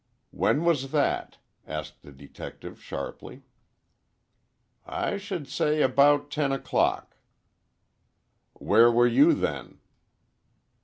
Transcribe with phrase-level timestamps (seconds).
[0.31, 3.43] "When was that?" asked the detective, sharply.
[4.83, 7.17] "I should say about ten o'clock."
[8.53, 9.77] "Where were you, then?"